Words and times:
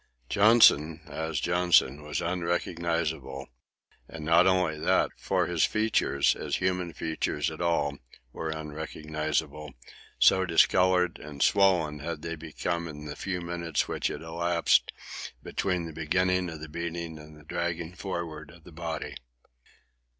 Johnson, 0.29 1.01
as 1.05 1.39
Johnson, 1.39 2.01
was 2.01 2.21
unrecognizable; 2.21 3.49
and 4.07 4.25
not 4.25 4.47
only 4.47 4.79
that, 4.79 5.11
for 5.15 5.45
his 5.45 5.63
features, 5.63 6.35
as 6.35 6.55
human 6.55 6.91
features 6.91 7.51
at 7.51 7.61
all, 7.61 7.99
were 8.33 8.49
unrecognizable, 8.49 9.75
so 10.17 10.43
discoloured 10.43 11.19
and 11.19 11.43
swollen 11.43 11.99
had 11.99 12.23
they 12.23 12.35
become 12.35 12.87
in 12.87 13.05
the 13.05 13.15
few 13.15 13.41
minutes 13.41 13.87
which 13.87 14.07
had 14.07 14.23
elapsed 14.23 14.91
between 15.43 15.85
the 15.85 15.93
beginning 15.93 16.49
of 16.49 16.61
the 16.61 16.67
beating 16.67 17.19
and 17.19 17.37
the 17.37 17.43
dragging 17.45 17.93
forward 17.93 18.49
of 18.49 18.63
the 18.63 18.71
body. 18.71 19.15